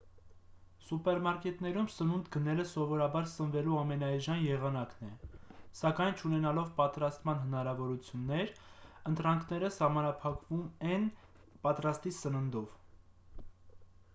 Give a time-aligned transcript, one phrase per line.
[0.83, 5.29] սուպերմարկետներում սնունդ գնելը սովորաբար սնվելու ամենաէժան եղանակն է
[5.81, 8.55] սակայն չունենալով պատրաստման հնարավորություններ
[9.13, 11.07] ընտրանքները սահմանափակվում են
[11.69, 12.75] պատրաստի սննդով